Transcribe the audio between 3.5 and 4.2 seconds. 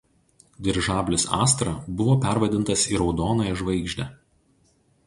žvaigždę“.